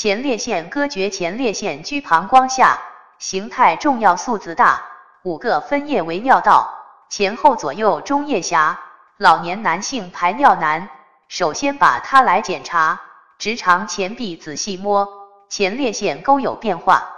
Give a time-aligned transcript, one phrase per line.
[0.00, 2.78] 前列腺割绝，前列腺居膀胱下，
[3.18, 4.80] 形态重要数字大，
[5.24, 6.72] 五个分叶为尿道，
[7.10, 8.78] 前后左右中叶狭。
[9.16, 10.88] 老年男性排尿难，
[11.26, 13.00] 首先把它来检查，
[13.40, 15.08] 直肠前壁仔细摸，
[15.48, 17.17] 前列腺沟有变化。